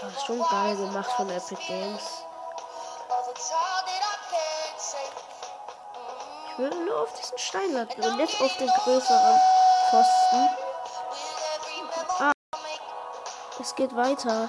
[0.00, 2.24] Das ist schon geil gemacht von Epic Games.
[6.50, 9.40] Ich will nur auf diesen Stein landen und jetzt auf den größeren
[9.90, 10.48] Pfosten.
[12.18, 12.32] Ah,
[13.60, 14.48] es geht weiter.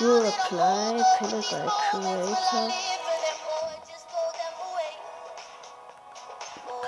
[0.00, 2.97] You apply, pinned by creator.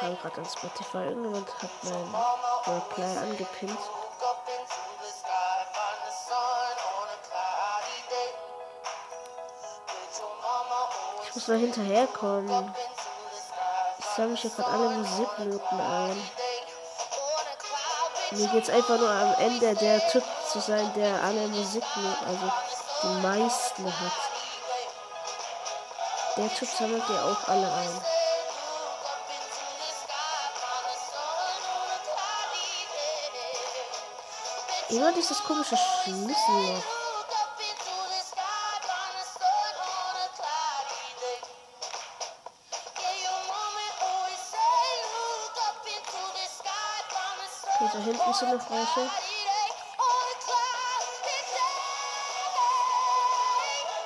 [0.01, 0.96] Kam gerade an Spotify.
[1.09, 3.78] Irgendjemand hat mein Reply angepinnt.
[11.22, 12.74] Ich muss mal hinterherkommen.
[13.98, 16.30] Ich sammle hier gerade alle Musiknoten ein.
[18.30, 22.53] Mir geht's einfach nur am Ende der Typ zu sein, der alle Musiknoten, also
[23.03, 24.12] die meisten hat.
[26.38, 28.19] Der Typ sammelt ja auch alle ein.
[34.91, 36.82] Immer dieses komische Schlüsselloch.
[47.72, 49.11] Okay, da hinten sind noch welche.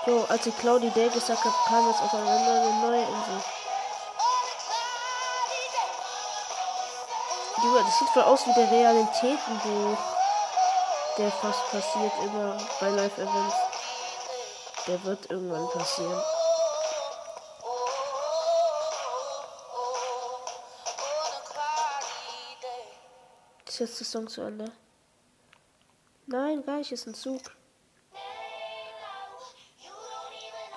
[0.07, 3.43] Jo, als ich Claudi Day gesagt habe, kam jetzt aufeinander eine neue Insel.
[7.63, 10.14] Junge, das sieht voll aus wie der Realitätenbuch,
[11.19, 13.55] der fast passiert immer bei Live-Events.
[14.87, 16.23] Der wird irgendwann passieren.
[23.67, 24.71] Ist jetzt der Song zu Ende?
[26.27, 27.41] Nein, gleich ist ein Zug.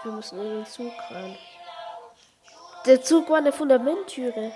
[0.03, 1.37] Wir müssen in den Zug rein.
[2.85, 4.51] Der Zug war eine Fundamenttüre.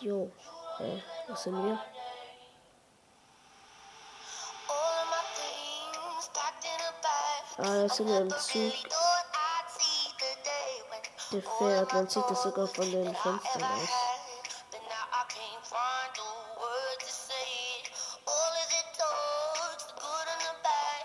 [0.00, 0.30] Jo.
[0.78, 1.80] Äh, was sind wir?
[7.62, 8.72] Ah, jetzt sind wir im Zug.
[11.30, 13.88] Der fährt, man sieht das sogar von den Fenstern aus.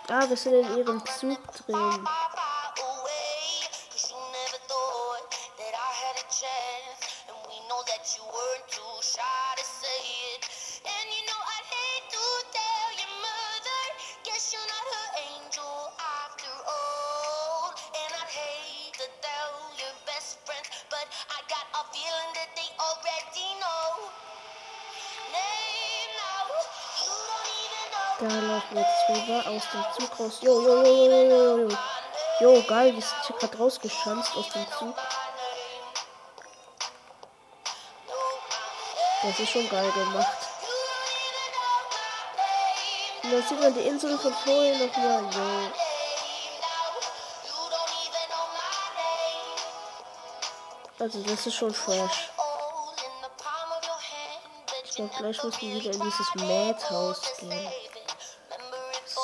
[0.08, 2.08] Ah, wir sind in ihrem Zug drin.
[30.26, 30.38] Raus.
[30.42, 31.68] Jo, jo, jo, jo, jo,
[32.40, 32.62] jo, jo.
[32.62, 34.94] Geil, wir sind hier gerade rausgeschanzt aus dem Zug.
[39.22, 40.38] Das ist schon geil gemacht.
[43.22, 45.22] Und dann sieht man die Insel von vorhin nochmal.
[45.34, 45.72] Jo.
[50.98, 52.30] Also das ist schon fresh.
[54.88, 57.95] So, gleich müssen wir wieder in dieses Madhouse gehen.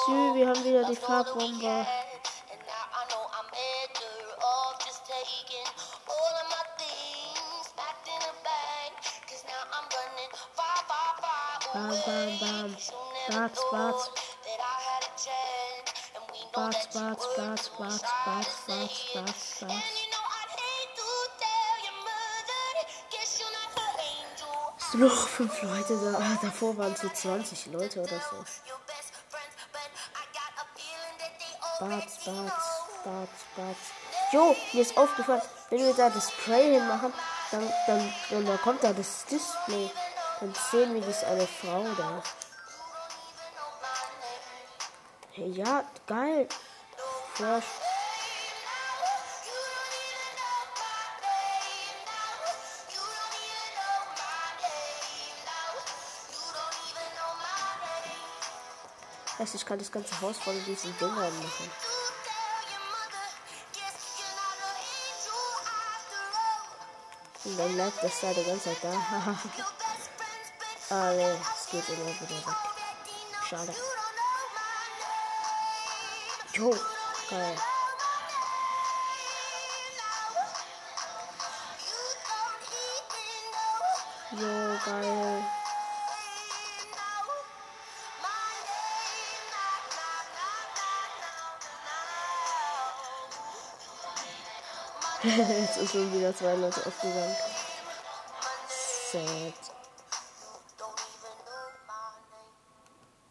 [0.04, 1.86] Sü, wir haben wieder die Farbbombe.
[11.72, 12.76] Bam, bam, bam.
[13.28, 14.10] Bats, bats.
[16.52, 19.84] Bats, bats, bats, bats, bats, bats, bats, bats.
[24.78, 26.18] Es noch fünf Leute da.
[26.18, 28.44] Ah, davor waren so 20 Leute oder so.
[31.82, 33.90] Bats, Bats, Bats, Bats.
[34.30, 37.12] Jo, mir ist aufgefallen, wenn wir da das Spray hinmachen,
[37.50, 39.90] dann, dann, dann, dann kommt da das Display.
[40.38, 42.22] Dann sehen wir, das eine Frau da.
[45.34, 46.46] Ja, geil.
[47.34, 47.64] Fresh.
[59.42, 61.70] Heißt, ich kann das ganze Haus voll diesen Dingern machen.
[67.44, 68.90] Und dann bleibt das da die ganze Zeit da.
[70.90, 72.54] ah ne, es geht immer wieder weg.
[73.50, 73.74] Schade.
[76.52, 76.70] Jo,
[77.28, 77.56] geil.
[84.30, 85.44] Jo, geil.
[95.24, 97.36] Jetzt ist schon wieder zwei Leute aufgegangen.
[99.12, 99.54] Sad.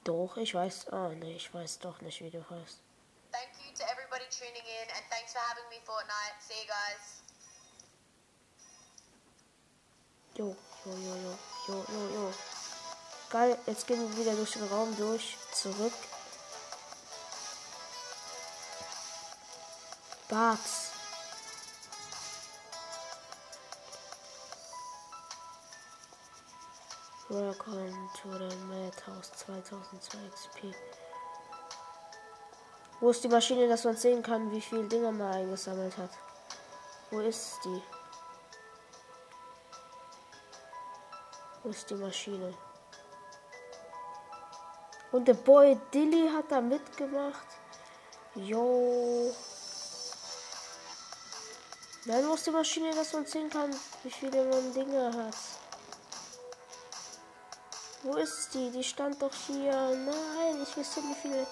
[0.05, 0.87] Doch, ich weiß.
[0.93, 2.79] Ah, ne, ich weiß doch nicht, wie du heißt.
[3.33, 6.39] Thank you to everybody tuning in and thanks for having me Fortnite.
[6.39, 7.21] See you guys.
[10.37, 11.37] Jo, jo, jo, jo,
[11.67, 12.33] jo, jo, jo.
[13.29, 15.93] Geil, jetzt gehen wir wieder durch den Raum durch, zurück.
[20.29, 20.90] Barts.
[27.31, 30.75] Welcome to the Madhouse 2002 XP.
[32.99, 36.09] Wo ist die Maschine, dass man sehen kann, wie viel Dinger man eingesammelt hat?
[37.09, 37.81] Wo ist die?
[41.63, 42.53] Wo ist die Maschine?
[45.13, 47.47] Und der Boy Dilly hat da mitgemacht.
[48.35, 49.33] Jo.
[52.03, 53.73] Nein, wo ist die Maschine, dass man sehen kann,
[54.03, 55.60] wie viele man Dinge hat?
[58.03, 58.71] Wo ist die?
[58.71, 59.71] Die stand doch hier.
[59.71, 61.45] Nein, ich nicht, wie viele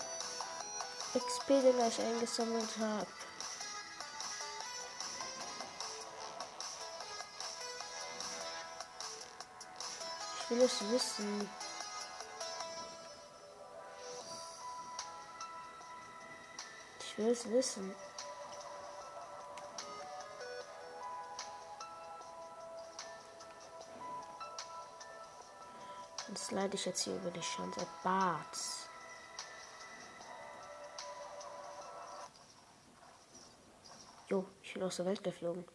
[1.14, 3.08] XP-Dinger ich eingesammelt habe.
[10.41, 11.50] Ich will es wissen.
[17.00, 17.95] Ich will es wissen.
[26.48, 27.86] Slide ich jetzt hier über die Chance.
[28.04, 28.88] Barts.
[34.30, 35.66] Jo, ich bin aus der Welt geflogen.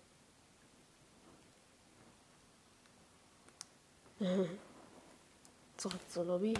[5.77, 6.55] Zurück zur Lobby.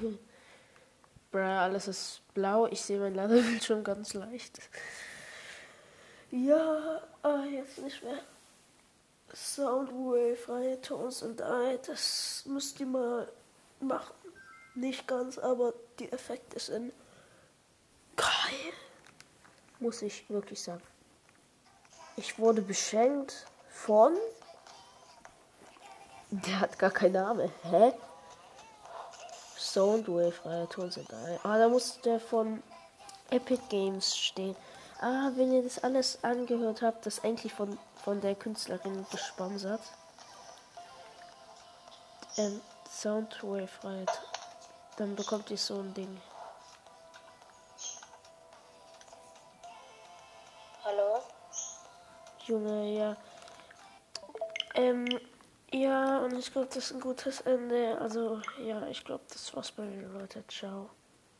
[1.31, 2.67] Bra, alles ist blau.
[2.67, 4.61] Ich sehe mein Ladebild schon ganz leicht.
[6.31, 8.23] Ja, ah, jetzt nicht mehr.
[9.33, 13.29] Soundwave, freie Tones und I, das müsst ihr mal
[13.87, 14.15] machen.
[14.75, 16.93] Nicht ganz, aber die Effekte sind
[18.17, 18.73] geil.
[19.79, 20.83] Muss ich wirklich sagen.
[22.17, 24.17] Ich wurde beschenkt von.
[26.31, 27.53] Der hat gar keinen Namen.
[27.63, 27.93] Hä?
[29.57, 31.39] Soundwave, freie Tons und I.
[31.43, 32.63] Ah, da muss der von
[33.31, 34.57] Epic Games stehen.
[35.01, 39.81] Ah, wenn ihr das alles angehört habt, das eigentlich von, von der Künstlerin gesponsert.
[42.37, 42.61] Ähm,
[42.95, 44.11] Soundwave right.
[44.97, 46.21] Dann bekommt ihr so ein Ding.
[50.85, 51.21] Hallo?
[52.47, 53.17] Junge, ja.
[54.77, 55.09] Ähm,
[55.73, 57.99] ja, und ich glaube, das ist ein gutes Ende.
[58.01, 60.45] Also, ja, ich glaube, das war's bei mir, Leute.
[60.47, 60.91] Ciao.